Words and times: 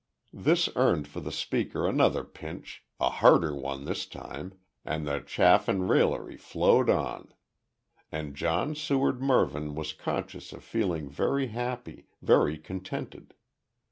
This 0.33 0.67
earned 0.75 1.07
for 1.07 1.19
the 1.19 1.31
speaker 1.31 1.87
another 1.87 2.23
pinch 2.23 2.83
a 2.99 3.07
harder 3.11 3.53
one 3.55 3.85
this 3.85 4.07
time, 4.07 4.57
and 4.83 5.05
the 5.07 5.19
chaff 5.19 5.67
and 5.67 5.87
raillery 5.87 6.37
flowed 6.37 6.89
on. 6.89 7.31
And 8.11 8.33
John 8.35 8.73
Seward 8.73 9.21
Mervyn 9.21 9.75
was 9.75 9.93
conscious 9.93 10.53
of 10.53 10.63
feeling 10.63 11.07
very 11.07 11.49
happy, 11.49 12.07
very 12.19 12.57
contented. 12.57 13.35